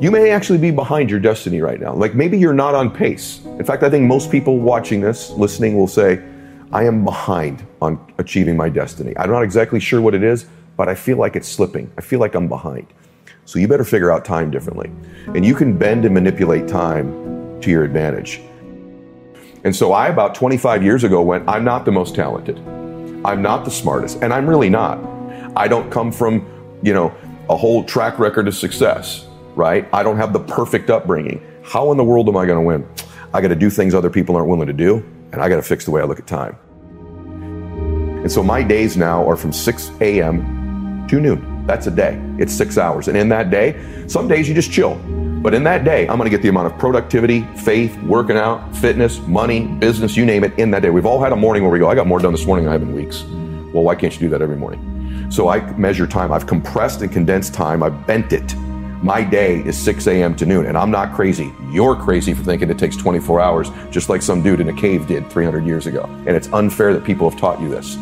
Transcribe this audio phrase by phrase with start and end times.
[0.00, 1.92] You may actually be behind your destiny right now.
[1.92, 3.40] Like maybe you're not on pace.
[3.44, 6.22] In fact, I think most people watching this, listening, will say,
[6.70, 9.12] I am behind on achieving my destiny.
[9.18, 11.90] I'm not exactly sure what it is, but I feel like it's slipping.
[11.98, 12.86] I feel like I'm behind.
[13.44, 14.88] So you better figure out time differently.
[15.34, 18.40] And you can bend and manipulate time to your advantage.
[19.64, 22.56] And so I, about 25 years ago, went, I'm not the most talented.
[23.24, 24.22] I'm not the smartest.
[24.22, 25.00] And I'm really not.
[25.56, 26.46] I don't come from,
[26.84, 27.12] you know,
[27.50, 29.26] a whole track record of success,
[29.58, 29.88] right?
[29.92, 31.44] I don't have the perfect upbringing.
[31.64, 32.88] How in the world am I going to win?
[33.34, 34.98] I got to do things other people aren't willing to do,
[35.32, 36.56] and I got to fix the way I look at time.
[38.22, 41.06] And so my days now are from 6 a.m.
[41.08, 41.66] to noon.
[41.66, 42.18] That's a day.
[42.38, 43.08] It's six hours.
[43.08, 44.94] And in that day, some days you just chill.
[45.42, 48.74] But in that day, I'm going to get the amount of productivity, faith, working out,
[48.76, 50.90] fitness, money, business, you name it, in that day.
[50.90, 52.70] We've all had a morning where we go, I got more done this morning than
[52.70, 53.24] I have in weeks.
[53.74, 55.30] Well, why can't you do that every morning?
[55.30, 56.32] So I measure time.
[56.32, 57.82] I've compressed and condensed time.
[57.82, 58.54] I've bent it.
[59.02, 60.34] My day is 6 a.m.
[60.34, 61.54] to noon, and I'm not crazy.
[61.70, 65.06] You're crazy for thinking it takes 24 hours, just like some dude in a cave
[65.06, 66.02] did 300 years ago.
[66.26, 67.96] And it's unfair that people have taught you this.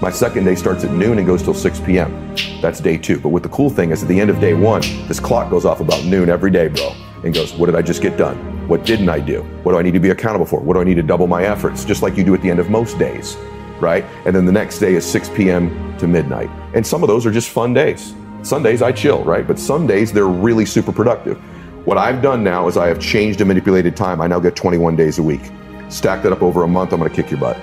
[0.00, 2.34] My second day starts at noon and goes till 6 p.m.
[2.62, 3.20] That's day two.
[3.20, 5.66] But what the cool thing is, at the end of day one, this clock goes
[5.66, 8.36] off about noon every day, bro, and goes, What did I just get done?
[8.66, 9.42] What didn't I do?
[9.62, 10.58] What do I need to be accountable for?
[10.58, 11.84] What do I need to double my efforts?
[11.84, 13.36] Just like you do at the end of most days,
[13.78, 14.04] right?
[14.24, 15.96] And then the next day is 6 p.m.
[15.98, 16.48] to midnight.
[16.74, 18.14] And some of those are just fun days.
[18.42, 19.46] Sundays I chill, right?
[19.46, 21.38] But some days they're really super productive.
[21.84, 24.20] What I've done now is I have changed and manipulated time.
[24.20, 25.42] I now get 21 days a week.
[25.88, 27.56] Stack that up over a month, I'm gonna kick your butt.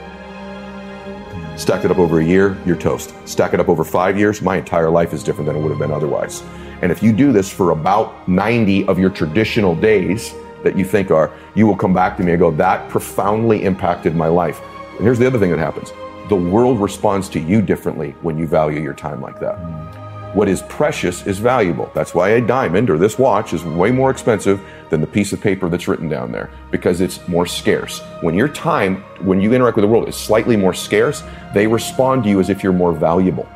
[1.58, 3.14] Stack it up over a year, you're toast.
[3.28, 5.80] Stack it up over five years, my entire life is different than it would have
[5.80, 6.44] been otherwise.
[6.82, 10.34] And if you do this for about 90 of your traditional days
[10.64, 14.16] that you think are, you will come back to me and go, that profoundly impacted
[14.16, 14.62] my life.
[14.92, 15.92] And here's the other thing that happens
[16.30, 19.99] the world responds to you differently when you value your time like that.
[20.34, 21.92] What is precious is valuable.
[21.96, 24.62] That's why a diamond or this watch is way more expensive
[24.92, 28.02] than the piece of paper that's written down there because it's more scarce.
[28.22, 31.24] When your time, when you interact with the world, is slightly more scarce,
[31.56, 33.50] they respond to you as if you're more valuable.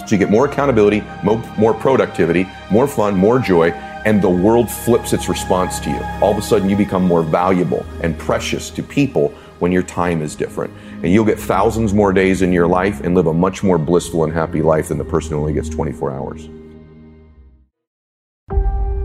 [0.00, 3.70] So you get more accountability, more, productivity, more fun, more joy,
[4.04, 6.02] and the world flips its response to you.
[6.20, 9.28] All of a sudden, you become more valuable and precious to people
[9.60, 10.74] when your time is different.
[11.02, 14.22] And you'll get thousands more days in your life and live a much more blissful
[14.22, 16.48] and happy life than the person who only gets 24 hours.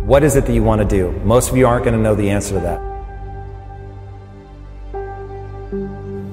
[0.05, 1.11] What is it that you want to do?
[1.25, 2.79] Most of you aren't going to know the answer to that.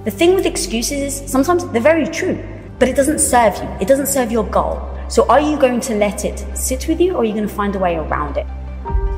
[0.05, 2.45] The thing with excuses is sometimes they're very true,
[2.79, 3.69] but it doesn't serve you.
[3.81, 4.87] It doesn't serve your goal.
[5.09, 7.55] So are you going to let it sit with you or are you going to
[7.55, 8.47] find a way around it?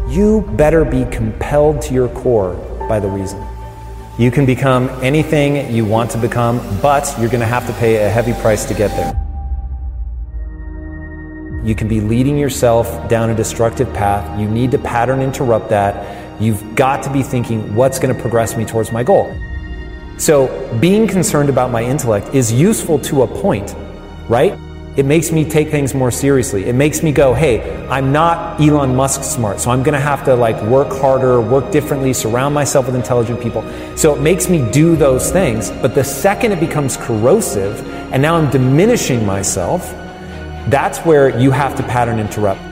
[0.08, 2.54] You better be compelled to your core
[2.88, 3.44] by the reason.
[4.18, 7.96] You can become anything you want to become, but you're going to have to pay
[7.96, 9.12] a heavy price to get there.
[11.62, 14.40] You can be leading yourself down a destructive path.
[14.40, 16.40] You need to pattern interrupt that.
[16.40, 19.36] You've got to be thinking, what's going to progress me towards my goal?
[20.16, 20.48] So,
[20.80, 23.74] being concerned about my intellect is useful to a point,
[24.30, 24.58] right?
[24.96, 26.64] It makes me take things more seriously.
[26.64, 30.25] It makes me go, hey, I'm not Elon Musk smart, so I'm going to have
[30.25, 33.62] to like work harder, work differently, surround myself with intelligent people.
[33.94, 35.70] So it makes me do those things.
[35.70, 39.82] But the second it becomes corrosive and now I'm diminishing myself,
[40.70, 42.62] that's where you have to pattern interrupt.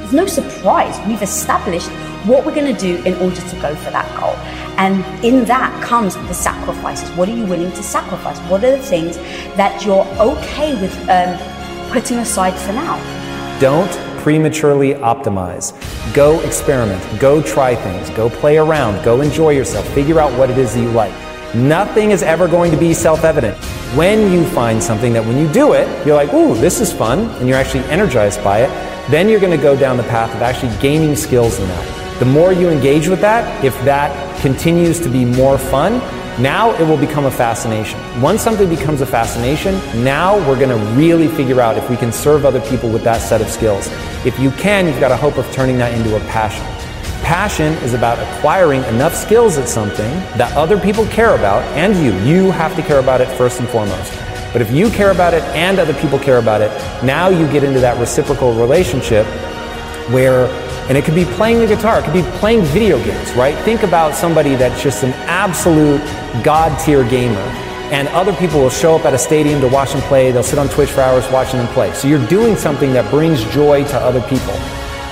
[0.00, 0.98] There's no surprise.
[1.06, 1.90] We've established
[2.26, 4.34] what we're going to do in order to go for that goal.
[4.78, 7.08] And in that comes the sacrifices.
[7.16, 8.38] What are you willing to sacrifice?
[8.50, 9.16] What are the things
[9.56, 11.38] that you're okay with um,
[11.92, 12.96] putting aside for now?
[13.60, 13.90] Don't
[14.22, 15.72] prematurely optimize.
[16.14, 17.02] Go experiment.
[17.20, 18.08] Go try things.
[18.10, 19.04] Go play around.
[19.04, 19.86] Go enjoy yourself.
[19.88, 21.12] Figure out what it is that you like.
[21.54, 23.56] Nothing is ever going to be self evident.
[23.94, 27.28] When you find something that when you do it, you're like, ooh, this is fun,
[27.36, 28.70] and you're actually energized by it,
[29.08, 32.03] then you're going to go down the path of actually gaining skills in that.
[32.18, 35.98] The more you engage with that, if that continues to be more fun,
[36.40, 37.98] now it will become a fascination.
[38.20, 39.74] Once something becomes a fascination,
[40.04, 43.20] now we're going to really figure out if we can serve other people with that
[43.20, 43.88] set of skills.
[44.24, 46.64] If you can, you've got a hope of turning that into a passion.
[47.24, 52.12] Passion is about acquiring enough skills at something that other people care about and you.
[52.28, 54.12] You have to care about it first and foremost.
[54.52, 56.70] But if you care about it and other people care about it,
[57.02, 59.26] now you get into that reciprocal relationship
[60.10, 60.46] where
[60.88, 63.56] and it could be playing the guitar, it could be playing video games, right?
[63.64, 66.00] Think about somebody that's just an absolute
[66.44, 67.40] god tier gamer.
[67.90, 70.30] And other people will show up at a stadium to watch them play.
[70.30, 71.92] They'll sit on Twitch for hours watching them play.
[71.94, 74.54] So you're doing something that brings joy to other people.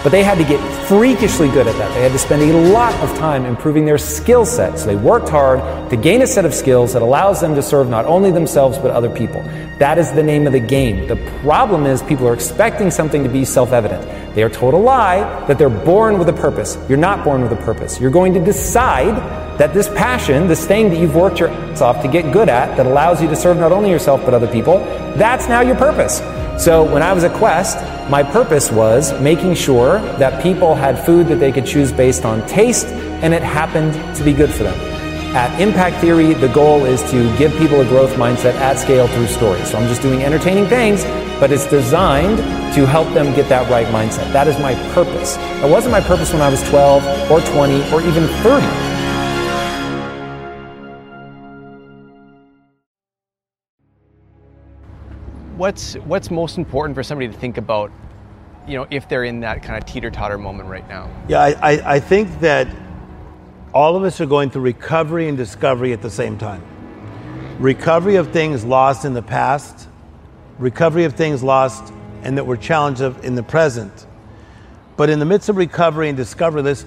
[0.03, 1.95] But they had to get freakishly good at that.
[1.95, 4.79] They had to spend a lot of time improving their skill set.
[4.79, 5.61] So they worked hard
[5.91, 8.91] to gain a set of skills that allows them to serve not only themselves but
[8.91, 9.43] other people.
[9.79, 11.07] That is the name of the game.
[11.07, 14.35] The problem is people are expecting something to be self evident.
[14.35, 16.77] They are told a lie that they're born with a purpose.
[16.89, 18.01] You're not born with a purpose.
[18.01, 19.15] You're going to decide
[19.59, 22.77] that this passion, this thing that you've worked your ass off to get good at,
[22.77, 24.79] that allows you to serve not only yourself but other people,
[25.17, 26.21] that's now your purpose.
[26.59, 27.79] So when I was at Quest,
[28.11, 32.47] my purpose was making sure that people had food that they could choose based on
[32.47, 34.79] taste and it happened to be good for them.
[35.35, 39.29] At Impact Theory, the goal is to give people a growth mindset at scale through
[39.29, 39.71] stories.
[39.71, 41.05] So I'm just doing entertaining things,
[41.41, 42.37] but it's designed
[42.75, 44.31] to help them get that right mindset.
[44.33, 45.39] That is my purpose.
[45.39, 48.92] It wasn't my purpose when I was 12 or 20 or even 30.
[55.63, 57.93] What's what's most important for somebody to think about
[58.67, 61.09] you know if they're in that kind of teeter-totter moment right now?
[61.29, 62.67] Yeah I, I, I think that
[63.73, 66.65] all of us are going through recovery and discovery at the same time.
[67.61, 69.87] Recovery of things lost in the past
[70.59, 71.95] recovery of things lost
[72.25, 74.07] and that we're challenged of in the present.
[74.97, 76.85] But in the midst of recovery and discovery let's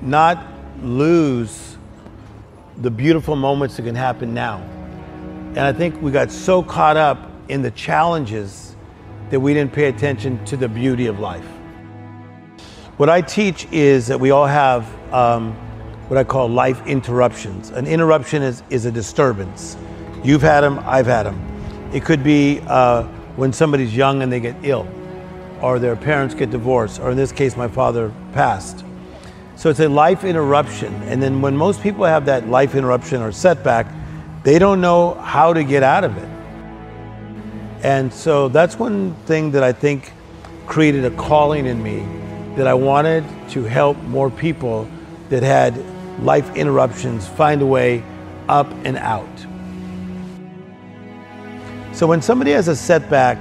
[0.00, 0.42] not
[0.80, 1.76] lose
[2.78, 4.62] the beautiful moments that can happen now.
[5.48, 8.76] And i think we got so caught up in the challenges
[9.30, 11.46] that we didn't pay attention to the beauty of life.
[12.98, 15.54] What I teach is that we all have um,
[16.08, 17.70] what I call life interruptions.
[17.70, 19.76] An interruption is, is a disturbance.
[20.22, 21.90] You've had them, I've had them.
[21.92, 23.04] It could be uh,
[23.36, 24.86] when somebody's young and they get ill,
[25.62, 28.84] or their parents get divorced, or in this case, my father passed.
[29.56, 30.92] So it's a life interruption.
[31.04, 33.86] And then when most people have that life interruption or setback,
[34.42, 36.28] they don't know how to get out of it.
[37.82, 40.12] And so that's one thing that I think
[40.66, 42.06] created a calling in me
[42.56, 44.88] that I wanted to help more people
[45.30, 45.76] that had
[46.20, 48.04] life interruptions find a way
[48.48, 49.26] up and out.
[51.92, 53.38] So when somebody has a setback,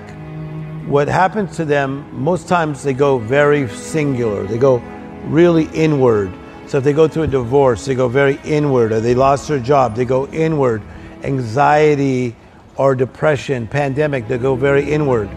[0.88, 4.46] what happens to them, most times they go very singular.
[4.46, 4.78] They go
[5.26, 6.34] really inward.
[6.68, 9.60] So if they go through a divorce, they go very inward, or they lost their
[9.60, 10.82] job, they go inward.
[11.24, 12.36] Anxiety,
[12.82, 15.30] or depression, pandemic, they go very inward.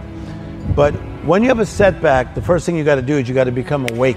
[0.74, 0.92] But
[1.26, 3.44] when you have a setback, the first thing you got to do is you got
[3.44, 4.16] to become awake.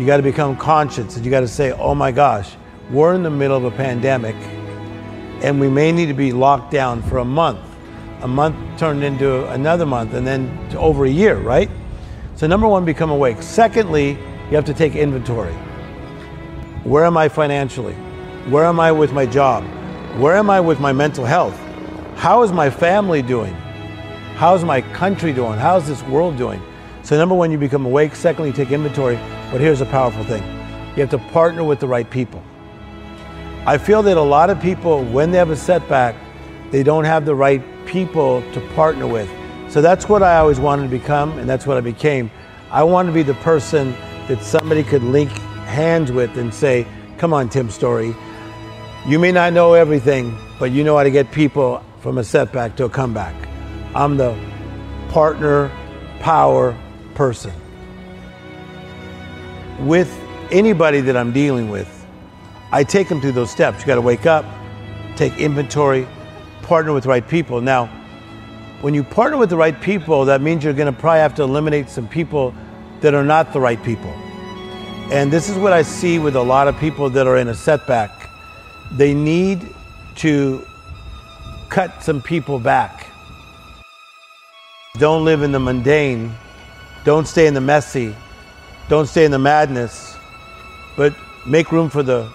[0.00, 2.56] You got to become conscious and you got to say, oh my gosh,
[2.90, 4.34] we're in the middle of a pandemic
[5.44, 7.60] and we may need to be locked down for a month.
[8.22, 11.70] A month turned into another month and then over a year, right?
[12.34, 13.42] So, number one, become awake.
[13.42, 14.18] Secondly,
[14.50, 15.54] you have to take inventory.
[16.82, 17.94] Where am I financially?
[18.50, 19.62] Where am I with my job?
[20.18, 21.61] Where am I with my mental health?
[22.22, 23.52] How is my family doing?
[24.36, 25.58] How's my country doing?
[25.58, 26.62] How's this world doing?
[27.02, 28.14] So, number one, you become awake.
[28.14, 29.16] Secondly, you take inventory.
[29.50, 30.44] But here's a powerful thing
[30.90, 32.40] you have to partner with the right people.
[33.66, 36.14] I feel that a lot of people, when they have a setback,
[36.70, 39.28] they don't have the right people to partner with.
[39.68, 42.30] So that's what I always wanted to become, and that's what I became.
[42.70, 43.96] I wanted to be the person
[44.28, 45.30] that somebody could link
[45.66, 46.86] hands with and say,
[47.18, 48.14] Come on, Tim Storey.
[49.08, 52.74] You may not know everything, but you know how to get people from a setback
[52.76, 53.34] to a comeback.
[53.94, 54.36] I'm the
[55.10, 55.70] partner,
[56.18, 56.76] power
[57.14, 57.52] person.
[59.78, 60.12] With
[60.50, 62.04] anybody that I'm dealing with,
[62.72, 63.80] I take them through those steps.
[63.80, 64.44] You got to wake up,
[65.14, 66.08] take inventory,
[66.62, 67.60] partner with the right people.
[67.60, 67.86] Now,
[68.80, 71.44] when you partner with the right people, that means you're going to probably have to
[71.44, 72.52] eliminate some people
[73.00, 74.10] that are not the right people.
[75.12, 77.54] And this is what I see with a lot of people that are in a
[77.54, 78.28] setback.
[78.90, 79.68] They need
[80.16, 80.66] to
[81.72, 83.06] cut some people back.
[84.98, 86.30] Don't live in the mundane.
[87.02, 88.14] Don't stay in the messy.
[88.90, 90.18] Don't stay in the madness.
[90.98, 91.14] But
[91.46, 92.30] make room for the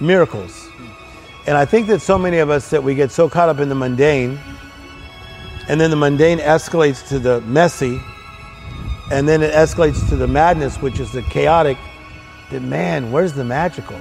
[0.00, 0.68] miracles.
[1.46, 3.68] And I think that so many of us that we get so caught up in
[3.68, 4.36] the mundane,
[5.68, 8.00] and then the mundane escalates to the messy,
[9.12, 11.78] and then it escalates to the madness, which is the chaotic,
[12.50, 13.98] that man, where's the magical?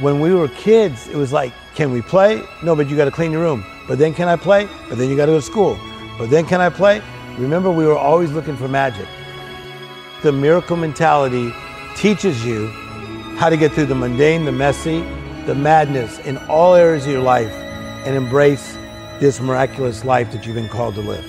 [0.00, 2.42] When we were kids, it was like, can we play?
[2.62, 3.64] No, but you got to clean your room.
[3.86, 4.68] But then can I play?
[4.88, 5.78] But then you got to go to school.
[6.18, 7.02] But then can I play?
[7.38, 9.06] Remember, we were always looking for magic.
[10.22, 11.52] The miracle mentality
[11.96, 12.68] teaches you
[13.36, 15.00] how to get through the mundane, the messy,
[15.46, 17.50] the madness in all areas of your life
[18.04, 18.76] and embrace
[19.18, 21.24] this miraculous life that you've been called to live.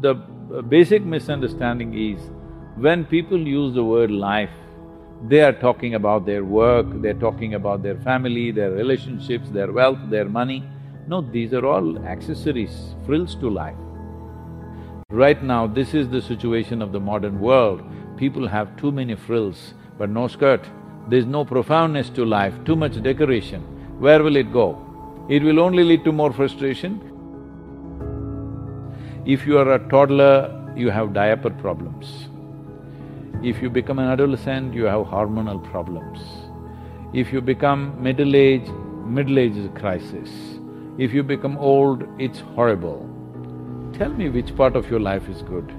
[0.00, 0.14] The
[0.68, 2.20] basic misunderstanding is
[2.76, 4.50] when people use the word life,
[5.24, 9.98] they are talking about their work, they're talking about their family, their relationships, their wealth,
[10.10, 10.62] their money.
[11.08, 13.76] No, these are all accessories, frills to life.
[15.10, 17.82] Right now, this is the situation of the modern world.
[18.16, 20.68] People have too many frills, but no skirt.
[21.08, 23.62] There's no profoundness to life, too much decoration.
[24.00, 24.82] Where will it go?
[25.28, 27.00] It will only lead to more frustration.
[29.24, 32.28] If you are a toddler, you have diaper problems.
[33.42, 36.20] If you become an adolescent, you have hormonal problems.
[37.12, 38.68] If you become middle age,
[39.04, 40.30] middle age is a crisis.
[40.98, 43.08] If you become old, it's horrible.
[43.92, 45.72] Tell me which part of your life is good.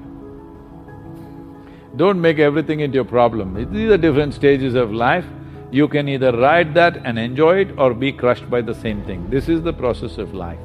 [1.95, 3.55] Don't make everything into a problem.
[3.73, 5.25] These are different stages of life.
[5.71, 9.29] You can either ride that and enjoy it or be crushed by the same thing.
[9.31, 10.59] This is the process of life.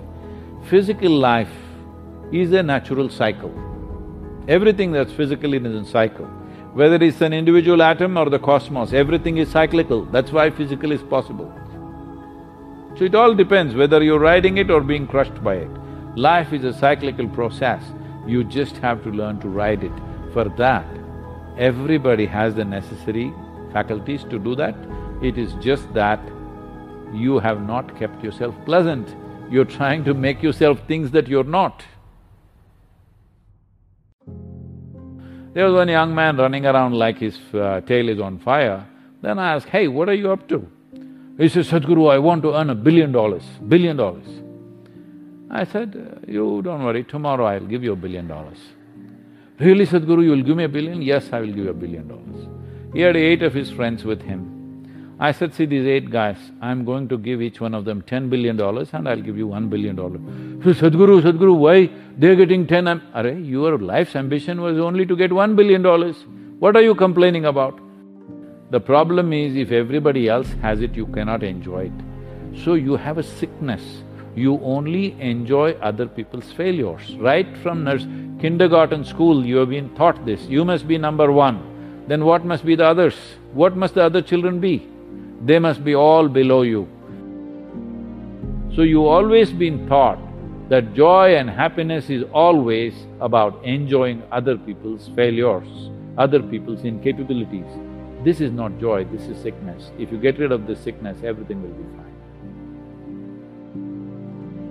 [0.69, 1.53] Physical life
[2.31, 3.53] is a natural cycle.
[4.47, 6.29] Everything that's physical is a cycle.
[6.75, 10.07] Whether it's an individual atom or the cosmos, everything is cyclical.
[10.07, 11.53] That's why physical is possible.
[12.97, 15.71] So it all depends whether you're riding it or being crushed by it.
[16.17, 17.83] Life is a cyclical process,
[18.27, 19.93] you just have to learn to ride it.
[20.33, 20.87] For that,
[21.59, 23.35] everybody has the necessary
[23.73, 24.75] faculties to do that.
[25.23, 26.21] It is just that
[27.13, 29.15] you have not kept yourself pleasant.
[29.51, 31.85] You're trying to make yourself things that you're not.
[35.55, 38.87] There was one young man running around like his uh, tail is on fire.
[39.21, 40.67] Then I asked, hey, what are you up to?
[41.39, 44.27] He says, Sadhguru, I want to earn a billion dollars, billion dollars.
[45.51, 48.59] I said, you don't worry, tomorrow I'll give you a billion dollars.
[49.59, 51.03] Really, Sadhguru, you'll give me a billion?
[51.03, 52.49] Yes, I will give you a billion dollars.
[52.95, 54.62] He had eight of his friends with him.
[55.27, 58.29] I said, see these eight guys, I'm going to give each one of them ten
[58.29, 60.21] billion dollars and I'll give you one billion dollars.
[60.65, 61.91] So, Sadhguru, Sadhguru, why?
[62.19, 63.03] They're getting ten, I'm…
[63.15, 66.25] Are, your life's ambition was only to get one billion dollars.
[66.59, 67.79] What are you complaining about?
[68.71, 72.65] The problem is if everybody else has it, you cannot enjoy it.
[72.65, 74.03] So you have a sickness
[74.35, 77.17] you only enjoy other people's failures.
[77.17, 78.07] Right from nurse,
[78.41, 82.05] kindergarten school, you have been taught this, you must be number one.
[82.09, 83.15] Then what must be the others?
[83.53, 84.89] What must the other children be?
[85.45, 86.89] They must be all below you.
[88.75, 90.19] So you always been taught
[90.69, 95.69] that joy and happiness is always about enjoying other people's failures,
[96.17, 97.69] other people's incapabilities.
[98.25, 99.91] This is not joy, this is sickness.
[99.99, 102.13] If you get rid of this sickness, everything will be fine.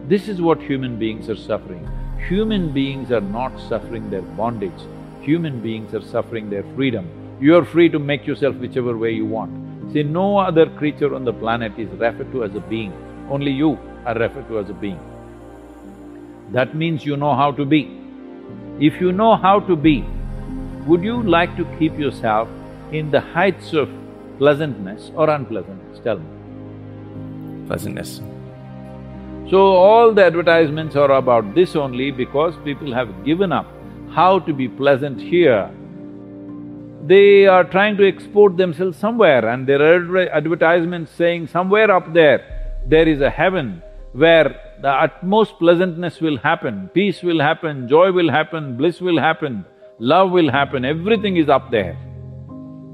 [0.07, 1.85] This is what human beings are suffering.
[2.29, 4.71] Human beings are not suffering their bondage,
[5.21, 7.07] human beings are suffering their freedom.
[7.41, 9.60] You are free to make yourself whichever way you want.
[9.93, 12.93] See, no other creature on the planet is referred to as a being,
[13.29, 14.99] only you are referred to as a being.
[16.51, 17.97] That means you know how to be.
[18.79, 20.05] If you know how to be,
[20.85, 22.49] would you like to keep yourself
[22.91, 23.89] in the heights of
[24.37, 25.99] pleasantness or unpleasantness?
[26.03, 27.67] Tell me.
[27.67, 28.21] Pleasantness.
[29.49, 33.67] So all the advertisements are about this only because people have given up
[34.11, 35.69] how to be pleasant here.
[37.05, 42.79] They are trying to export themselves somewhere and there are advertisements saying somewhere up there,
[42.87, 43.81] there is a heaven
[44.13, 49.65] where the utmost pleasantness will happen, peace will happen, joy will happen, bliss will happen,
[49.99, 51.97] love will happen, everything is up there.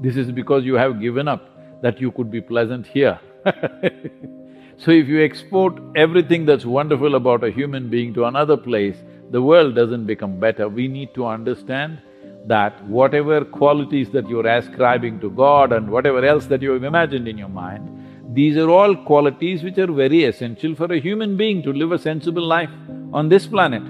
[0.00, 1.42] This is because you have given up
[1.82, 3.18] that you could be pleasant here
[4.78, 8.96] So if you export everything that's wonderful about a human being to another place,
[9.32, 10.68] the world doesn't become better.
[10.68, 12.00] We need to understand
[12.48, 17.38] that whatever qualities that you're ascribing to God and whatever else that you've imagined in
[17.38, 21.72] your mind, these are all qualities which are very essential for a human being to
[21.72, 22.70] live a sensible life
[23.12, 23.82] on this planet.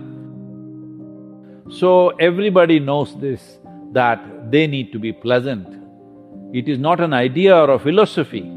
[1.70, 3.58] So everybody knows this,
[3.92, 5.66] that they need to be pleasant.
[6.54, 8.50] It is not an idea or a philosophy,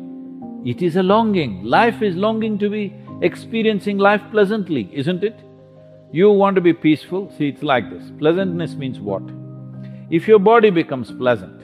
[0.66, 1.64] it is a longing.
[1.64, 5.40] Life is longing to be experiencing life pleasantly, isn't it?
[6.12, 8.12] You want to be peaceful, see it's like this.
[8.18, 9.24] Pleasantness means what?
[10.12, 11.62] If your body becomes pleasant,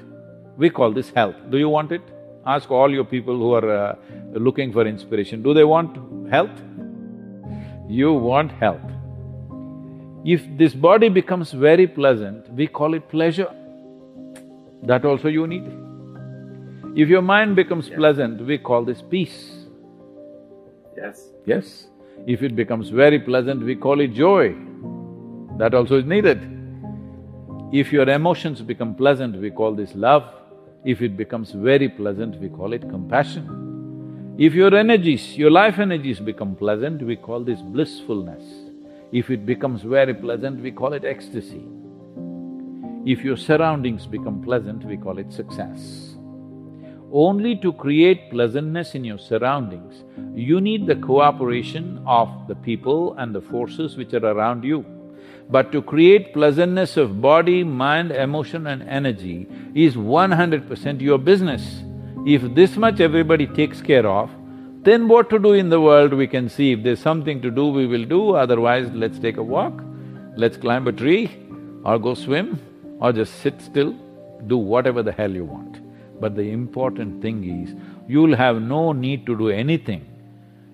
[0.58, 1.36] we call this health.
[1.50, 2.02] Do you want it?
[2.46, 3.96] Ask all your people who are uh,
[4.32, 5.98] looking for inspiration, do they want
[6.32, 6.62] health?
[7.90, 8.90] You want health.
[10.24, 13.54] If this body becomes very pleasant, we call it pleasure.
[14.84, 15.66] That also you need.
[16.96, 19.66] If your mind becomes pleasant, we call this peace.
[20.96, 21.32] Yes.
[21.46, 21.88] Yes.
[22.26, 24.56] If it becomes very pleasant, we call it joy.
[25.58, 26.57] That also is needed.
[27.72, 30.24] If your emotions become pleasant, we call this love.
[30.86, 34.36] If it becomes very pleasant, we call it compassion.
[34.38, 38.44] If your energies, your life energies become pleasant, we call this blissfulness.
[39.12, 41.66] If it becomes very pleasant, we call it ecstasy.
[43.06, 46.16] If your surroundings become pleasant, we call it success.
[47.12, 53.36] Only to create pleasantness in your surroundings, you need the cooperation of the people and
[53.36, 54.86] the forces which are around you.
[55.50, 61.18] But to create pleasantness of body, mind, emotion and energy is one hundred percent your
[61.18, 61.84] business.
[62.26, 64.30] If this much everybody takes care of,
[64.84, 66.74] then what to do in the world we can see.
[66.74, 69.82] If there's something to do, we will do, otherwise let's take a walk,
[70.36, 71.32] let's climb a tree,
[71.84, 72.60] or go swim,
[73.00, 73.96] or just sit still,
[74.48, 75.80] do whatever the hell you want.
[76.20, 77.76] But the important thing is,
[78.08, 80.06] you'll have no need to do anything.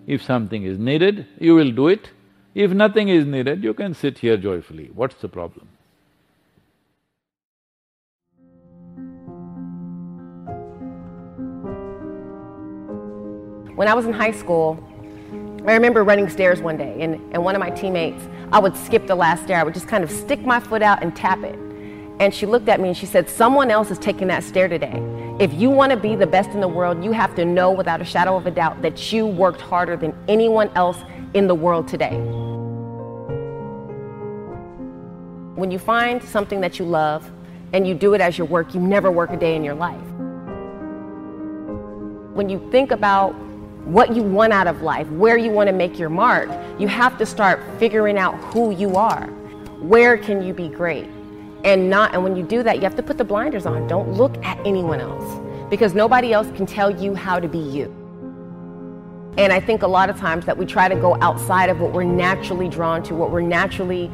[0.08, 2.10] If something is needed, you will do it.
[2.56, 4.92] If nothing is needed, you can sit here joyfully.
[4.94, 5.68] What's the problem?
[13.76, 14.78] When I was in high school,
[15.66, 19.08] I remember running stairs one day, and, and one of my teammates, I would skip
[19.08, 19.60] the last stair.
[19.60, 21.58] I would just kind of stick my foot out and tap it.
[22.20, 25.02] And she looked at me and she said, Someone else is taking that stair today.
[25.40, 28.00] If you want to be the best in the world, you have to know without
[28.00, 31.00] a shadow of a doubt that you worked harder than anyone else
[31.34, 32.16] in the world today.
[35.56, 37.30] When you find something that you love
[37.74, 40.00] and you do it as your work, you never work a day in your life.
[42.36, 43.34] When you think about
[43.86, 47.18] what you want out of life, where you want to make your mark, you have
[47.18, 49.28] to start figuring out who you are.
[49.80, 51.08] Where can you be great?
[51.64, 54.12] and not and when you do that you have to put the blinders on don't
[54.14, 58.03] look at anyone else because nobody else can tell you how to be you
[59.38, 61.92] and i think a lot of times that we try to go outside of what
[61.94, 64.12] we're naturally drawn to what we're naturally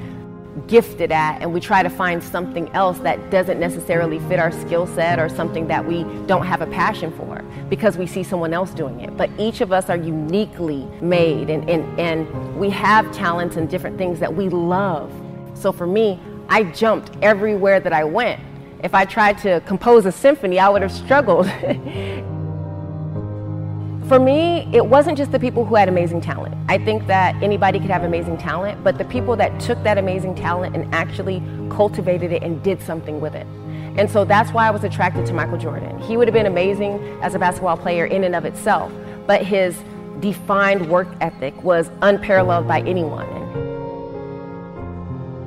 [0.68, 4.86] gifted at and we try to find something else that doesn't necessarily fit our skill
[4.88, 8.72] set or something that we don't have a passion for because we see someone else
[8.72, 13.56] doing it but each of us are uniquely made and, and, and we have talents
[13.56, 15.14] and different things that we love
[15.54, 18.42] so for me I jumped everywhere that I went.
[18.84, 21.46] If I tried to compose a symphony, I would have struggled.
[24.10, 26.56] For me, it wasn't just the people who had amazing talent.
[26.68, 30.34] I think that anybody could have amazing talent, but the people that took that amazing
[30.34, 33.46] talent and actually cultivated it and did something with it.
[34.00, 36.00] And so that's why I was attracted to Michael Jordan.
[36.00, 38.92] He would have been amazing as a basketball player in and of itself,
[39.28, 39.78] but his
[40.22, 43.28] defined work ethic was unparalleled by anyone.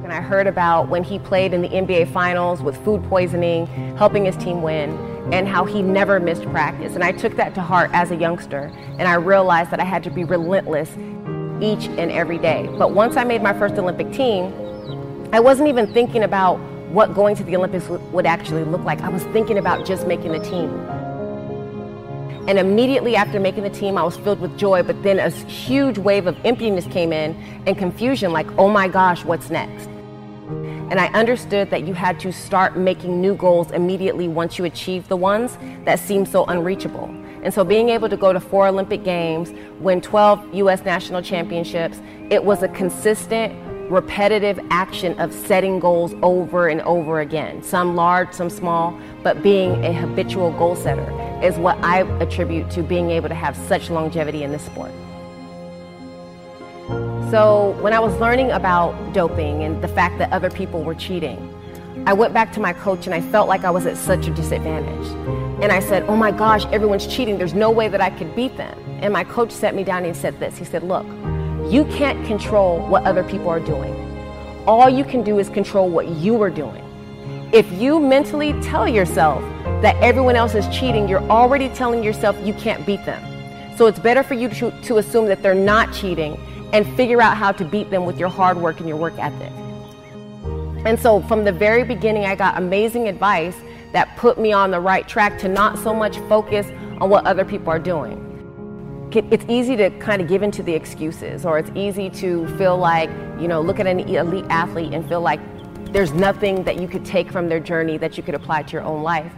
[0.04, 4.24] And I heard about when he played in the NBA Finals with food poisoning, helping
[4.24, 5.11] his team win.
[5.30, 6.94] And how he never missed practice.
[6.94, 10.02] And I took that to heart as a youngster, and I realized that I had
[10.04, 10.90] to be relentless
[11.60, 12.68] each and every day.
[12.78, 14.52] But once I made my first Olympic team,
[15.32, 16.56] I wasn't even thinking about
[16.90, 19.00] what going to the Olympics would actually look like.
[19.00, 20.68] I was thinking about just making the team.
[22.48, 25.96] And immediately after making the team, I was filled with joy, but then a huge
[25.96, 27.34] wave of emptiness came in
[27.66, 29.88] and confusion like, oh my gosh, what's next?
[30.92, 35.08] And I understood that you had to start making new goals immediately once you achieved
[35.08, 37.06] the ones that seemed so unreachable.
[37.42, 41.98] And so being able to go to four Olympic Games, win 12 US national championships,
[42.28, 43.54] it was a consistent,
[43.90, 49.82] repetitive action of setting goals over and over again, some large, some small, but being
[49.86, 51.10] a habitual goal setter
[51.42, 54.92] is what I attribute to being able to have such longevity in this sport.
[57.32, 61.38] So when I was learning about doping and the fact that other people were cheating,
[62.06, 64.30] I went back to my coach and I felt like I was at such a
[64.34, 65.06] disadvantage.
[65.62, 67.38] And I said, Oh my gosh, everyone's cheating.
[67.38, 68.78] There's no way that I could beat them.
[69.00, 71.06] And my coach sat me down and said this He said, Look,
[71.72, 73.94] you can't control what other people are doing.
[74.66, 76.84] All you can do is control what you are doing.
[77.50, 79.42] If you mentally tell yourself
[79.80, 83.22] that everyone else is cheating, you're already telling yourself you can't beat them.
[83.78, 86.38] So it's better for you to, to assume that they're not cheating
[86.72, 89.52] and figure out how to beat them with your hard work and your work ethic.
[90.84, 93.54] And so from the very beginning, I got amazing advice
[93.92, 96.66] that put me on the right track to not so much focus
[97.00, 98.18] on what other people are doing.
[99.12, 103.10] It's easy to kind of give into the excuses, or it's easy to feel like,
[103.38, 105.40] you know, look at an elite athlete and feel like
[105.92, 108.82] there's nothing that you could take from their journey that you could apply to your
[108.82, 109.30] own life.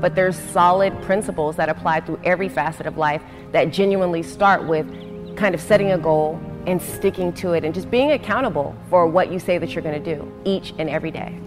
[0.00, 4.86] But there's solid principles that apply through every facet of life that genuinely start with
[5.36, 9.32] kind of setting a goal and sticking to it and just being accountable for what
[9.32, 11.38] you say that you're going to do each and every day.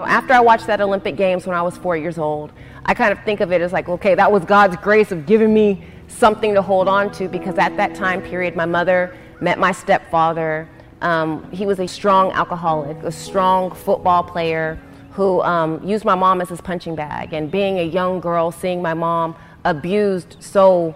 [0.00, 2.52] After I watched that Olympic Games when I was four years old,
[2.86, 5.52] I kind of think of it as like, okay, that was God's grace of giving
[5.52, 9.72] me something to hold on to because at that time period, my mother met my
[9.72, 10.68] stepfather.
[11.02, 14.78] Um, he was a strong alcoholic, a strong football player
[15.12, 17.32] who um, used my mom as his punching bag.
[17.32, 20.94] And being a young girl, seeing my mom abused so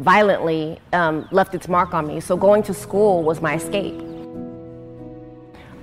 [0.00, 2.20] violently um, left its mark on me.
[2.20, 4.00] So going to school was my escape.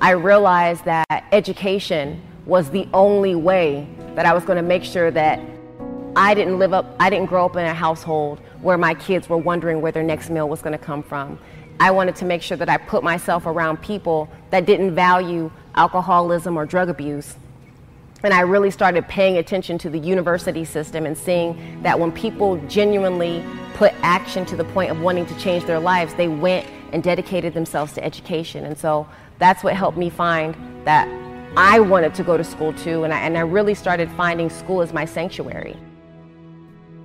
[0.01, 5.11] I realized that education was the only way that I was going to make sure
[5.11, 5.39] that
[6.15, 9.37] I didn't live up, I didn't grow up in a household where my kids were
[9.37, 11.39] wondering where their next meal was going to come from.
[11.79, 16.57] I wanted to make sure that I put myself around people that didn't value alcoholism
[16.57, 17.35] or drug abuse.
[18.23, 22.57] And I really started paying attention to the university system and seeing that when people
[22.67, 27.01] genuinely put action to the point of wanting to change their lives, they went and
[27.01, 28.65] dedicated themselves to education.
[28.65, 29.07] And so
[29.39, 30.55] that's what helped me find
[30.85, 31.07] that
[31.57, 33.03] I wanted to go to school too.
[33.03, 35.75] And I, and I really started finding school as my sanctuary.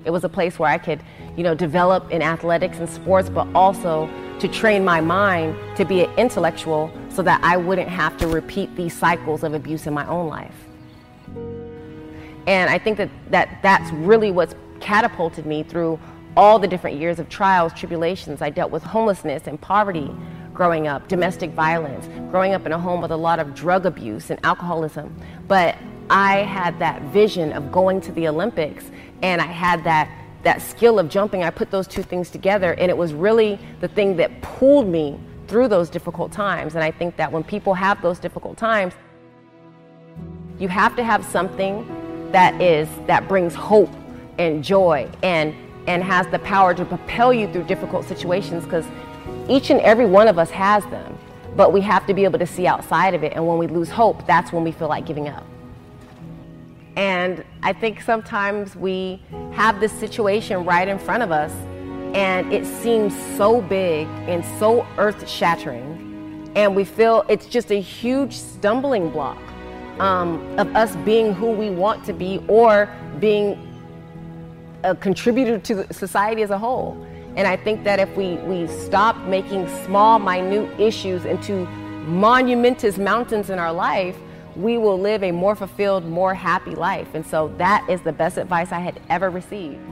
[0.04, 1.00] It was a place where I could,
[1.36, 6.04] you know, develop in athletics and sports, but also to train my mind to be
[6.04, 10.06] an intellectual so that I wouldn't have to repeat these cycles of abuse in my
[10.06, 10.65] own life.
[12.46, 15.98] And I think that, that that's really what's catapulted me through
[16.36, 18.42] all the different years of trials, tribulations.
[18.42, 20.10] I dealt with homelessness and poverty
[20.52, 24.30] growing up, domestic violence, growing up in a home with a lot of drug abuse
[24.30, 25.14] and alcoholism.
[25.48, 25.76] But
[26.08, 28.90] I had that vision of going to the Olympics
[29.22, 30.10] and I had that
[30.42, 31.42] that skill of jumping.
[31.42, 35.18] I put those two things together and it was really the thing that pulled me
[35.48, 36.76] through those difficult times.
[36.76, 38.94] And I think that when people have those difficult times,
[40.60, 42.05] you have to have something
[42.36, 43.88] that is that brings hope
[44.36, 45.54] and joy and
[45.86, 48.84] and has the power to propel you through difficult situations because
[49.48, 51.18] each and every one of us has them.
[51.56, 53.88] But we have to be able to see outside of it and when we lose
[53.88, 55.46] hope that's when we feel like giving up.
[56.96, 59.22] And i think sometimes we
[59.52, 61.52] have this situation right in front of us
[62.14, 67.80] and it seems so big and so earth shattering and we feel it's just a
[67.80, 69.45] huge stumbling block
[70.00, 72.88] um, of us being who we want to be or
[73.20, 73.62] being
[74.84, 76.96] a contributor to society as a whole.
[77.36, 81.66] And I think that if we, we stop making small, minute issues into
[82.06, 84.16] monumentous mountains in our life,
[84.54, 87.14] we will live a more fulfilled, more happy life.
[87.14, 89.85] And so that is the best advice I had ever received.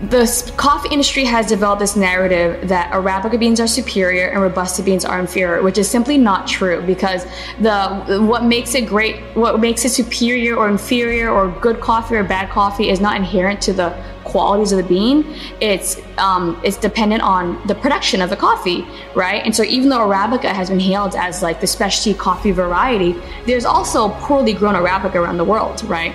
[0.00, 5.04] The coffee industry has developed this narrative that Arabica beans are superior and Robusta beans
[5.04, 7.24] are inferior, which is simply not true because
[7.60, 12.24] the what makes it great, what makes it superior or inferior or good coffee or
[12.24, 13.90] bad coffee is not inherent to the
[14.32, 15.18] qualities of the bean,
[15.60, 19.40] it's um, it's dependent on the production of the coffee, right?
[19.44, 23.14] And so even though Arabica has been hailed as like the specialty coffee variety,
[23.46, 26.14] there's also poorly grown Arabica around the world, right?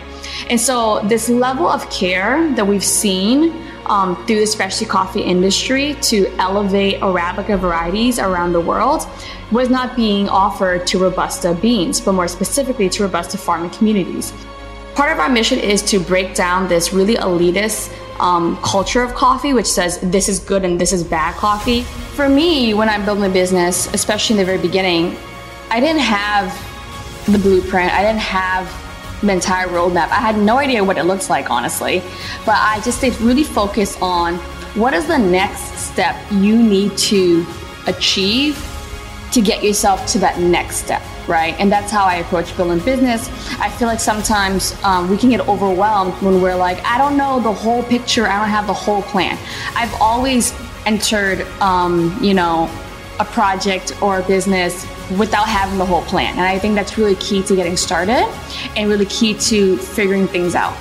[0.49, 3.53] And so this level of care that we've seen
[3.87, 9.07] um, through the specialty coffee industry to elevate Arabica varieties around the world
[9.51, 14.33] was not being offered to Robusta beans, but more specifically to Robusta farming communities.
[14.95, 19.53] Part of our mission is to break down this really elitist um, culture of coffee,
[19.53, 21.81] which says this is good and this is bad coffee.
[22.15, 25.15] For me, when I'm building a business, especially in the very beginning,
[25.69, 26.51] I didn't have
[27.31, 28.65] the blueprint, I didn't have
[29.21, 30.09] the entire roadmap.
[30.09, 32.01] I had no idea what it looks like, honestly.
[32.45, 34.35] But I just stayed really focused on
[34.75, 37.45] what is the next step you need to
[37.87, 38.63] achieve
[39.31, 41.55] to get yourself to that next step, right?
[41.59, 43.29] And that's how I approach building business.
[43.59, 47.39] I feel like sometimes um, we can get overwhelmed when we're like, I don't know
[47.39, 49.37] the whole picture, I don't have the whole plan.
[49.75, 50.53] I've always
[50.85, 52.69] entered, um, you know,
[53.19, 54.85] a project or a business
[55.17, 56.33] without having the whole plan.
[56.33, 58.25] And I think that's really key to getting started
[58.75, 60.77] and really key to figuring things out.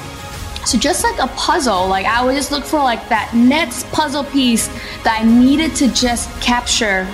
[0.67, 4.25] So just like a puzzle, like I would just look for like that next puzzle
[4.25, 4.67] piece
[5.05, 7.07] that I needed to just capture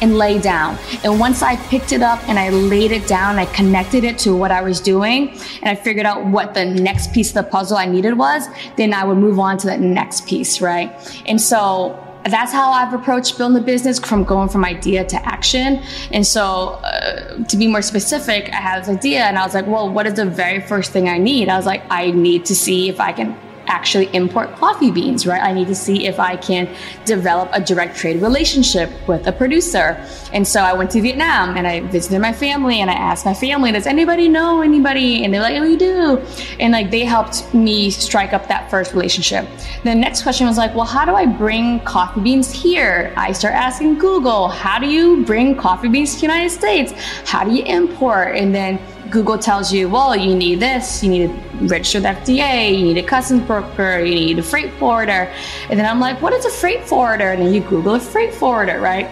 [0.00, 0.78] and lay down.
[1.04, 4.34] And once I picked it up and I laid it down, I connected it to
[4.34, 5.30] what I was doing
[5.62, 8.92] and I figured out what the next piece of the puzzle I needed was, then
[8.92, 10.90] I would move on to the next piece, right?
[11.26, 15.82] And so that's how I've approached building the business from going from idea to action.
[16.12, 19.66] And so, uh, to be more specific, I had this idea and I was like,
[19.66, 21.48] well, what is the very first thing I need?
[21.48, 25.42] I was like, I need to see if I can actually import coffee beans, right?
[25.42, 30.04] I need to see if I can develop a direct trade relationship with a producer.
[30.32, 33.34] And so I went to Vietnam and I visited my family and I asked my
[33.34, 35.24] family, does anybody know anybody?
[35.24, 36.18] And they're like, oh, we do.
[36.58, 39.46] And like they helped me strike up that first relationship.
[39.84, 43.12] The next question was like, well, how do I bring coffee beans here?
[43.16, 46.92] I start asking Google, how do you bring coffee beans to the United States?
[47.26, 48.36] How do you import?
[48.36, 48.78] And then
[49.10, 52.98] Google tells you, well, you need this, you need to register the FDA, you need
[52.98, 55.32] a customs broker, you need a freight forwarder.
[55.70, 57.32] And then I'm like, what is a freight forwarder?
[57.32, 59.08] And then you Google a freight forwarder, right?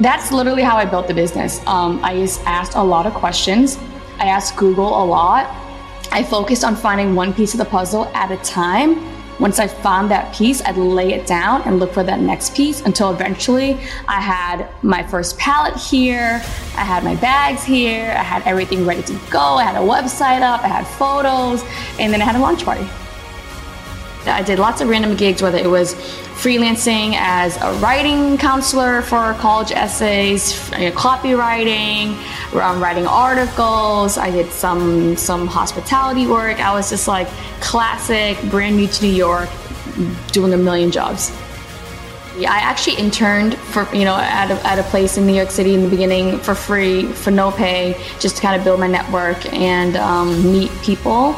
[0.00, 1.64] That's literally how I built the business.
[1.66, 3.78] Um, I just asked a lot of questions.
[4.18, 5.46] I asked Google a lot.
[6.12, 10.10] I focused on finding one piece of the puzzle at a time once I found
[10.10, 13.74] that piece, I'd lay it down and look for that next piece until eventually
[14.06, 16.40] I had my first palette here,
[16.76, 20.42] I had my bags here, I had everything ready to go, I had a website
[20.42, 21.64] up, I had photos,
[21.98, 22.88] and then I had a launch party.
[24.26, 25.94] I did lots of random gigs, whether it was
[26.34, 30.52] freelancing as a writing counselor for college essays,
[30.92, 32.16] copywriting,
[32.54, 34.18] um, writing articles.
[34.18, 36.60] I did some some hospitality work.
[36.60, 37.28] I was just like
[37.60, 39.48] classic, brand new to New York,
[40.32, 41.30] doing a million jobs.
[42.36, 45.50] Yeah, I actually interned for you know at a, at a place in New York
[45.50, 48.88] City in the beginning for free for no pay, just to kind of build my
[48.88, 51.36] network and um, meet people.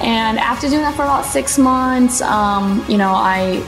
[0.00, 3.62] And after doing that for about six months, um, you know, I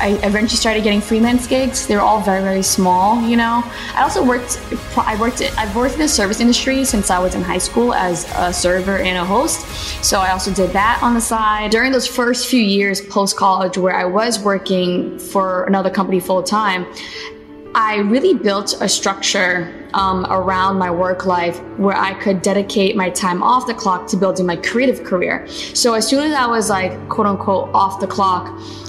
[0.00, 1.86] I eventually started getting freelance gigs.
[1.86, 3.62] They were all very, very small, you know.
[3.94, 4.60] I also worked,
[4.96, 8.24] I worked, I've worked in the service industry since I was in high school as
[8.36, 9.66] a server and a host.
[10.04, 11.70] So I also did that on the side.
[11.70, 16.42] During those first few years post college where I was working for another company full
[16.42, 16.86] time,
[17.74, 23.10] I really built a structure um, around my work life where I could dedicate my
[23.10, 25.46] time off the clock to building my creative career.
[25.48, 28.48] So as soon as I was like, quote unquote, off the clock,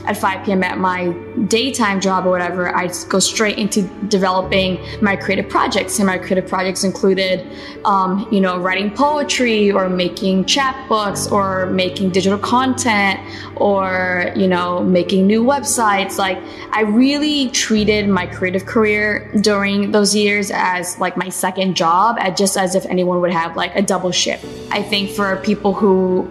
[0.10, 0.64] at 5 p.m.
[0.64, 1.10] at my
[1.48, 6.00] daytime job or whatever, I'd go straight into developing my creative projects.
[6.00, 7.46] And my creative projects included,
[7.86, 13.20] um, you know, writing poetry or making chapbooks or making digital content
[13.56, 16.18] or, you know, making new websites.
[16.18, 16.40] Like,
[16.72, 22.38] I really treated my creative career during those years as like my second job, at
[22.38, 24.46] just as if anyone would have like a double shift.
[24.72, 26.28] I think for people who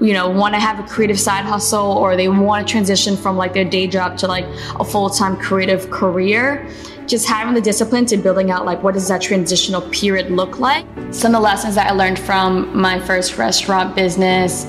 [0.00, 3.36] you know want to have a creative side hustle or they want to transition from
[3.36, 4.46] like their day job to like
[4.78, 6.66] a full-time creative career
[7.06, 10.86] just having the discipline to building out like what does that transitional period look like
[11.10, 14.64] some of the lessons that i learned from my first restaurant business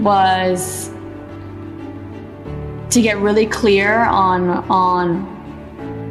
[0.00, 0.88] was
[2.90, 5.22] to get really clear on on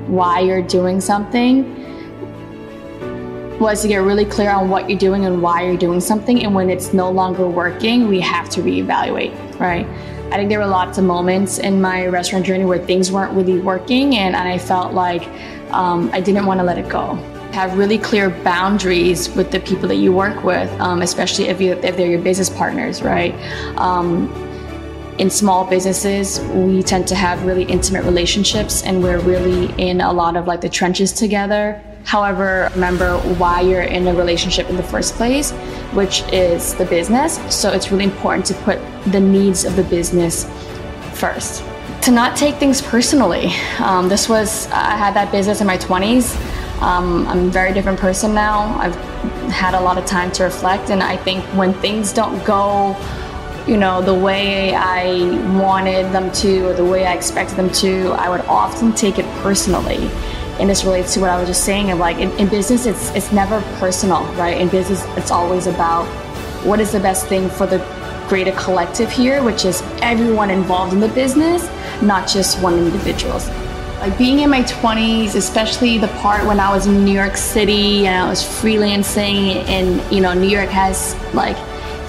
[0.10, 1.81] why you're doing something
[3.62, 6.44] was to get really clear on what you're doing and why you're doing something.
[6.44, 9.86] And when it's no longer working, we have to reevaluate, right?
[10.32, 13.60] I think there were lots of moments in my restaurant journey where things weren't really
[13.60, 15.28] working, and, and I felt like
[15.72, 17.16] um, I didn't want to let it go.
[17.52, 21.74] Have really clear boundaries with the people that you work with, um, especially if, you,
[21.74, 23.36] if they're your business partners, right?
[23.78, 24.32] Um,
[25.20, 30.12] in small businesses, we tend to have really intimate relationships and we're really in a
[30.12, 31.80] lot of like the trenches together.
[32.06, 35.52] However, remember why you're in a relationship in the first place,
[35.94, 37.40] which is the business.
[37.54, 40.46] So it's really important to put the needs of the business
[41.14, 41.64] first.
[42.04, 43.54] To not take things personally.
[43.80, 46.36] Um, this was, I had that business in my 20s.
[46.82, 48.76] Um, I'm a very different person now.
[48.80, 48.96] I've
[49.52, 52.98] had a lot of time to reflect, and I think when things don't go,
[53.68, 55.20] you know, the way I
[55.56, 59.26] wanted them to or the way I expected them to, I would often take it
[59.44, 60.10] personally.
[60.60, 63.10] And this relates to what I was just saying of like in, in business, it's
[63.12, 64.60] it's never personal, right?
[64.60, 66.06] In business, it's always about
[66.66, 67.80] what is the best thing for the
[68.30, 71.70] greater collective here, which is everyone involved in the business,
[72.02, 73.40] not just one individual.
[74.00, 78.08] Like being in my 20s, especially the part when I was in New York City
[78.08, 81.58] and I was freelancing, and you know, New York has like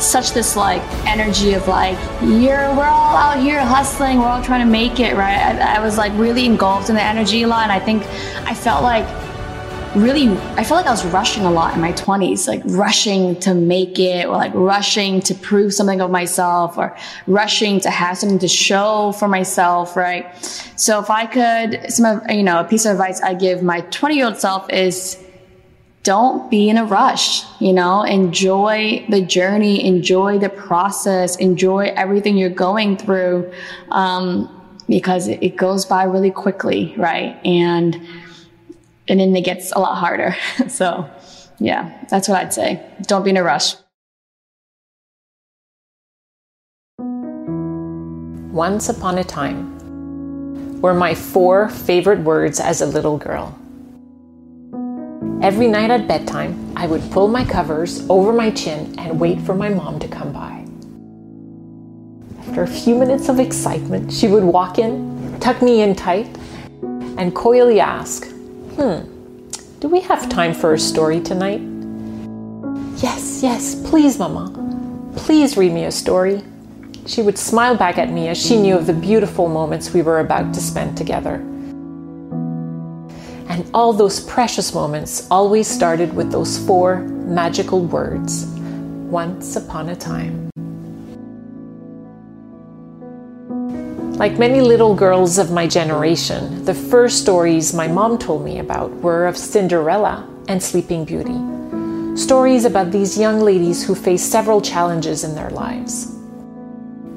[0.03, 4.65] such this like energy of like you're we're all out here hustling we're all trying
[4.65, 5.39] to make it right?
[5.39, 8.05] I, I, was like really engulfed in the energy a lot and i think
[8.47, 9.07] i felt like
[9.95, 13.55] really i felt like i was rushing a lot in my 20s like rushing to
[13.55, 18.39] make it or like rushing to prove something of myself or rushing to have something
[18.39, 20.35] to show for myself right?
[20.77, 23.83] So if i could some of you know a piece of advice i give my
[23.83, 25.22] 20 year old self is
[26.03, 32.37] don't be in a rush, you know, enjoy the journey, enjoy the process, enjoy everything
[32.37, 33.53] you're going through,
[33.91, 34.49] um,
[34.89, 37.39] because it goes by really quickly, right?
[37.45, 37.95] And,
[39.07, 40.35] and then it gets a lot harder.
[40.69, 41.09] so
[41.61, 42.85] yeah, that's what I'd say.
[43.03, 43.77] Don't be in a rush.
[48.53, 53.57] Once upon a time were my four favorite words as a little girl.
[55.43, 59.55] Every night at bedtime, I would pull my covers over my chin and wait for
[59.55, 60.65] my mom to come by.
[62.47, 66.29] After a few minutes of excitement, she would walk in, tuck me in tight,
[67.19, 68.27] and coyly ask,
[68.77, 69.01] Hmm,
[69.81, 71.61] do we have time for a story tonight?
[73.03, 74.51] Yes, yes, please, Mama.
[75.17, 76.43] Please read me a story.
[77.07, 80.21] She would smile back at me as she knew of the beautiful moments we were
[80.21, 81.45] about to spend together.
[83.53, 88.47] And all those precious moments always started with those four magical words
[89.11, 90.49] once upon a time.
[94.17, 98.91] Like many little girls of my generation, the first stories my mom told me about
[99.03, 101.37] were of Cinderella and Sleeping Beauty.
[102.17, 106.17] Stories about these young ladies who faced several challenges in their lives.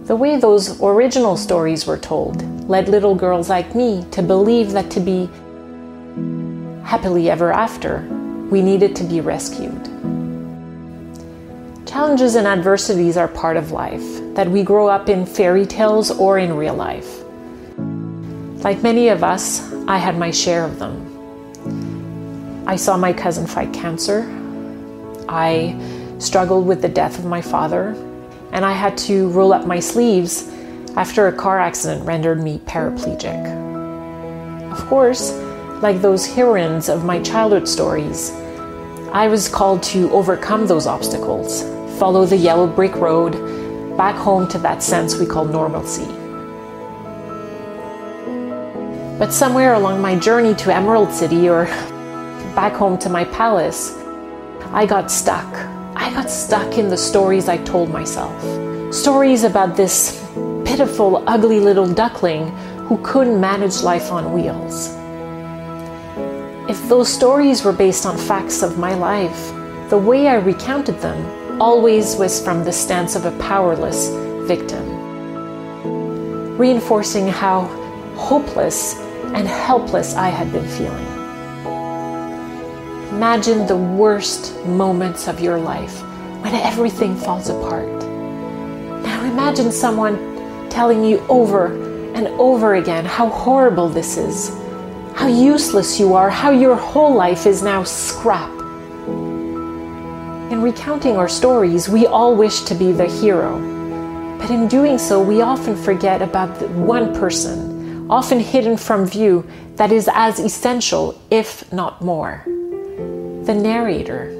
[0.03, 4.91] The way those original stories were told led little girls like me to believe that
[4.91, 5.29] to be
[6.85, 8.01] happily ever after,
[8.51, 9.83] we needed to be rescued.
[11.87, 14.03] Challenges and adversities are part of life,
[14.35, 17.23] that we grow up in fairy tales or in real life.
[18.63, 22.63] Like many of us, I had my share of them.
[22.67, 24.23] I saw my cousin fight cancer.
[25.27, 25.75] I
[26.19, 27.95] struggled with the death of my father,
[28.51, 30.51] and I had to roll up my sleeves
[30.95, 33.43] after a car accident rendered me paraplegic.
[34.71, 35.31] Of course,
[35.81, 38.31] like those heroines of my childhood stories.
[39.11, 41.63] I was called to overcome those obstacles,
[41.99, 43.33] follow the yellow brick road,
[43.97, 46.05] back home to that sense we call normalcy.
[49.17, 51.65] But somewhere along my journey to Emerald City or
[52.55, 53.95] back home to my palace,
[54.71, 55.53] I got stuck.
[55.95, 58.35] I got stuck in the stories I told myself.
[58.93, 60.21] Stories about this
[60.65, 62.49] pitiful, ugly little duckling
[62.87, 64.93] who couldn't manage life on wheels.
[66.67, 69.53] If those stories were based on facts of my life,
[69.91, 74.09] the way I recounted them always was from the stance of a powerless
[74.47, 74.83] victim,
[76.57, 77.65] reinforcing how
[78.15, 78.95] hopeless
[79.35, 81.05] and helpless I had been feeling.
[83.09, 86.01] Imagine the worst moments of your life
[86.41, 87.87] when everything falls apart.
[89.03, 90.17] Now imagine someone
[90.71, 91.67] telling you over
[92.15, 94.64] and over again how horrible this is
[95.15, 98.51] how useless you are, how your whole life is now scrap.
[100.51, 103.57] In recounting our stories, we all wish to be the hero.
[104.37, 109.47] But in doing so, we often forget about the one person, often hidden from view,
[109.77, 112.45] that is as essential, if not more
[113.45, 114.31] the narrator.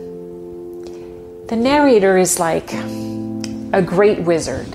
[1.48, 4.66] The narrator is like a great wizard.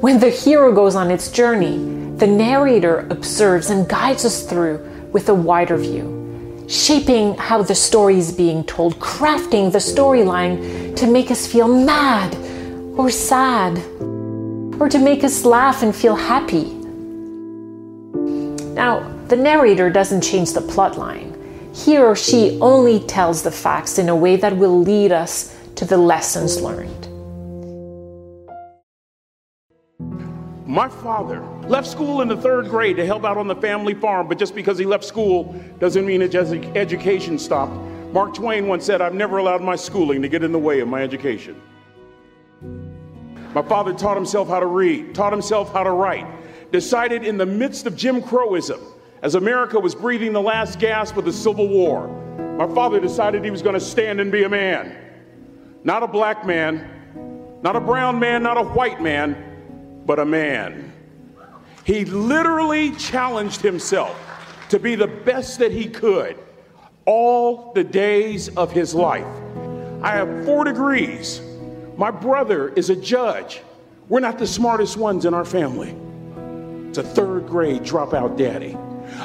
[0.00, 1.76] When the hero goes on its journey,
[2.16, 8.18] the narrator observes and guides us through with a wider view, shaping how the story
[8.18, 12.34] is being told, crafting the storyline to make us feel mad
[12.98, 13.78] or sad
[14.80, 16.74] or to make us laugh and feel happy.
[18.74, 21.34] Now, the narrator doesn't change the plotline.
[21.74, 25.84] He or she only tells the facts in a way that will lead us to
[25.84, 27.08] the lessons learned.
[30.66, 34.26] My father left school in the third grade to help out on the family farm,
[34.26, 37.72] but just because he left school doesn't mean his education stopped.
[38.12, 40.88] Mark Twain once said, I've never allowed my schooling to get in the way of
[40.88, 41.60] my education.
[43.54, 46.26] My father taught himself how to read, taught himself how to write,
[46.72, 48.80] decided in the midst of Jim Crowism,
[49.22, 52.08] as America was breathing the last gasp of the Civil War,
[52.56, 54.96] my father decided he was going to stand and be a man.
[55.84, 60.87] Not a black man, not a brown man, not a white man, but a man.
[61.88, 64.14] He literally challenged himself
[64.68, 66.36] to be the best that he could
[67.06, 69.24] all the days of his life.
[70.02, 71.40] I have four degrees.
[71.96, 73.62] My brother is a judge.
[74.10, 75.96] We're not the smartest ones in our family.
[76.90, 78.76] It's a third grade dropout daddy.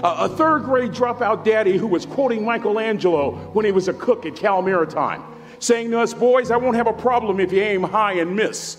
[0.02, 4.38] a third grade dropout daddy who was quoting Michelangelo when he was a cook at
[4.38, 5.22] Cal Maritime,
[5.60, 8.78] saying to us, Boys, I won't have a problem if you aim high and miss,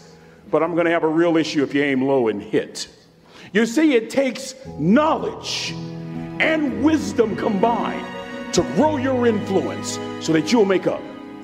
[0.51, 2.89] but I'm going to have a real issue if you aim low and hit.
[3.55, 5.71] You see, it takes knowledge
[6.41, 8.05] and wisdom combined
[8.53, 10.97] to grow your influence so that you'll make a,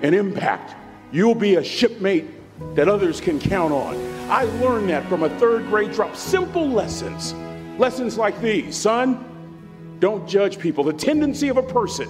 [0.02, 0.74] an impact.
[1.12, 2.26] You'll be a shipmate
[2.74, 3.94] that others can count on.
[4.28, 6.16] I learned that from a third grade drop.
[6.16, 7.32] Simple lessons.
[7.78, 8.74] Lessons like these.
[8.74, 10.82] Son, don't judge people.
[10.82, 12.08] The tendency of a person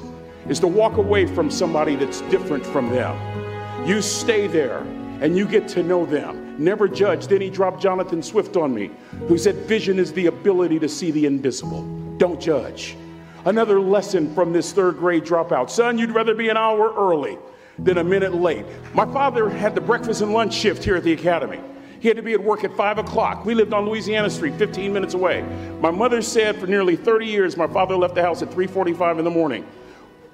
[0.49, 3.87] is to walk away from somebody that's different from them.
[3.87, 4.79] You stay there
[5.21, 6.50] and you get to know them.
[6.61, 7.27] Never judge.
[7.27, 8.91] Then he dropped Jonathan Swift on me,
[9.29, 11.83] who said, Vision is the ability to see the invisible.
[12.19, 12.99] Don't judge.
[13.47, 15.71] Another lesson from this third grade dropout.
[15.71, 17.39] Son, you'd rather be an hour early
[17.79, 18.67] than a minute late.
[18.93, 21.61] My father had the breakfast and lunch shift here at the academy.
[21.99, 23.47] He had to be at work at 5 o'clock.
[23.47, 25.41] We lived on Louisiana Street, 15 minutes away.
[25.81, 29.25] My mother said for nearly 30 years, my father left the house at 3.45 in
[29.25, 29.67] the morning.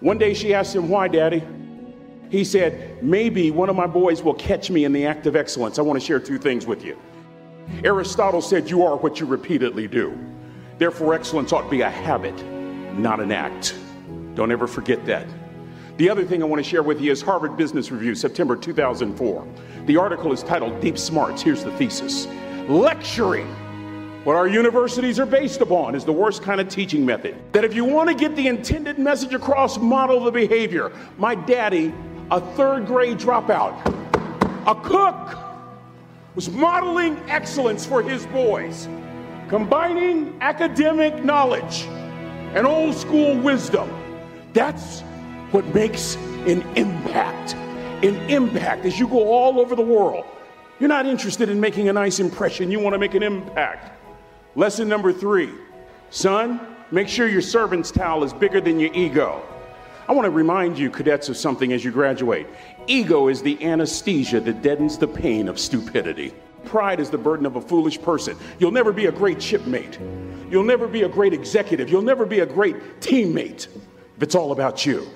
[0.01, 1.45] One day she asked him, why, Daddy?
[2.31, 5.79] He said, maybe one of my boys will catch me in the act of excellence.
[5.79, 6.99] I want to share two things with you.
[7.85, 10.19] Aristotle said, you are what you repeatedly do.
[10.79, 12.35] Therefore, excellence ought to be a habit
[12.99, 13.77] not an act.
[14.35, 15.27] Don't ever forget that.
[15.97, 19.47] The other thing I want to share with you is Harvard Business Review, September 2004.
[19.87, 21.43] The article is titled Deep Smarts.
[21.43, 22.27] Here's the thesis
[22.69, 23.47] Lecturing,
[24.25, 27.37] what our universities are based upon, is the worst kind of teaching method.
[27.53, 30.93] That if you want to get the intended message across, model the behavior.
[31.17, 31.95] My daddy,
[32.31, 33.75] a third grade dropout,
[34.67, 35.39] a cook,
[36.35, 38.89] was modeling excellence for his boys,
[39.49, 41.85] combining academic knowledge
[42.55, 43.89] and old school wisdom.
[44.53, 45.03] That's
[45.53, 46.17] what makes
[46.47, 47.55] an impact.
[48.05, 50.27] An impact as you go all over the world.
[50.81, 53.93] You're not interested in making a nice impression, you want to make an impact.
[54.57, 55.51] Lesson number three
[56.11, 56.61] son,
[56.91, 59.43] make sure your servant's towel is bigger than your ego.
[60.09, 62.47] I want to remind you, cadets, of something as you graduate.
[62.87, 66.33] Ego is the anesthesia that deadens the pain of stupidity.
[66.65, 68.37] Pride is the burden of a foolish person.
[68.59, 69.99] You'll never be a great shipmate.
[70.51, 71.89] You'll never be a great executive.
[71.91, 73.67] You'll never be a great teammate
[74.17, 75.09] if it's all about you.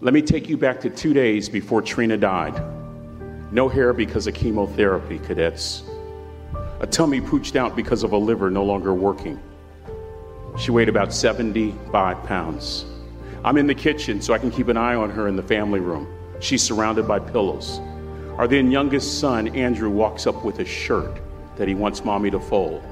[0.00, 2.60] Let me take you back to two days before Trina died.
[3.52, 5.82] No hair because of chemotherapy, cadets.
[6.80, 9.40] A tummy pooched out because of a liver no longer working.
[10.58, 12.84] She weighed about 75 pounds.
[13.44, 15.78] I'm in the kitchen so I can keep an eye on her in the family
[15.78, 16.06] room.
[16.40, 17.80] She's surrounded by pillows.
[18.36, 21.20] Our then youngest son, Andrew, walks up with a shirt
[21.56, 22.82] that he wants mommy to fold.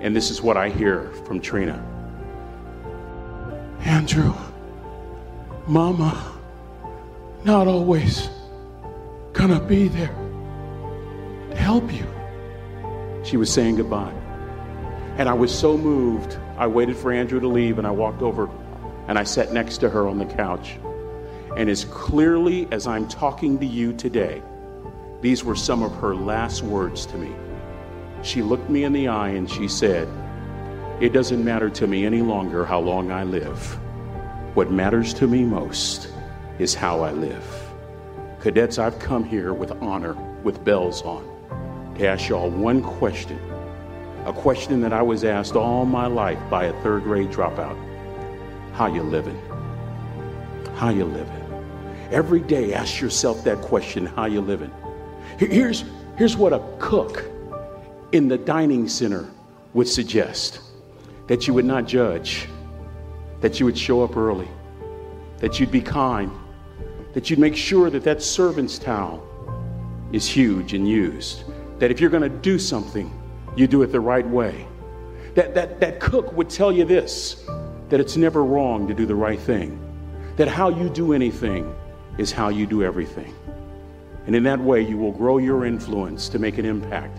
[0.00, 1.84] And this is what I hear from Trina
[3.80, 4.34] Andrew,
[5.66, 6.38] mama,
[7.44, 8.28] not always
[9.32, 10.14] gonna be there
[11.50, 12.06] to help you.
[13.24, 14.12] She was saying goodbye.
[15.16, 18.50] And I was so moved, I waited for Andrew to leave and I walked over
[19.06, 20.76] and I sat next to her on the couch.
[21.56, 24.42] And as clearly as I'm talking to you today,
[25.20, 27.32] these were some of her last words to me.
[28.22, 30.08] She looked me in the eye and she said,
[31.00, 33.78] It doesn't matter to me any longer how long I live.
[34.54, 36.12] What matters to me most
[36.58, 37.72] is how I live.
[38.40, 41.24] Cadets, I've come here with honor, with bells on,
[41.96, 43.38] to ask y'all one question.
[44.28, 47.78] A question that I was asked all my life by a third grade dropout.
[48.74, 49.40] How you living?
[50.74, 51.64] How you living?
[52.10, 54.70] Every day ask yourself that question, how you living?
[55.38, 55.82] Here's,
[56.18, 57.24] here's what a cook
[58.12, 59.26] in the dining center
[59.72, 60.60] would suggest
[61.26, 62.50] that you would not judge,
[63.40, 64.48] that you would show up early,
[65.38, 66.30] that you'd be kind,
[67.14, 69.26] that you'd make sure that that servant's towel
[70.12, 71.44] is huge and used.
[71.78, 73.10] That if you're going to do something,
[73.58, 74.66] you do it the right way.
[75.34, 77.44] That, that, that cook would tell you this
[77.88, 79.80] that it's never wrong to do the right thing.
[80.36, 81.74] That how you do anything
[82.18, 83.34] is how you do everything.
[84.26, 87.18] And in that way, you will grow your influence to make an impact.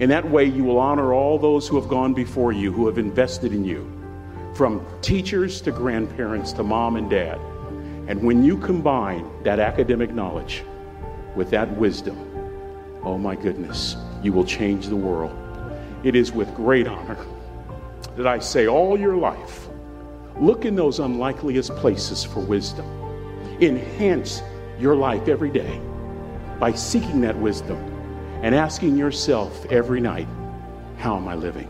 [0.00, 2.98] In that way, you will honor all those who have gone before you, who have
[2.98, 3.88] invested in you,
[4.54, 7.38] from teachers to grandparents to mom and dad.
[8.08, 10.64] And when you combine that academic knowledge
[11.36, 12.18] with that wisdom,
[13.04, 15.39] oh my goodness, you will change the world.
[16.02, 17.18] It is with great honor
[18.16, 19.68] that I say all your life,
[20.38, 22.86] look in those unlikeliest places for wisdom.
[23.60, 24.42] Enhance
[24.78, 25.80] your life every day
[26.58, 27.76] by seeking that wisdom
[28.42, 30.28] and asking yourself every night,
[30.96, 31.68] How am I living?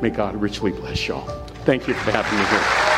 [0.00, 1.26] May God richly bless y'all.
[1.64, 2.97] Thank you for having me here.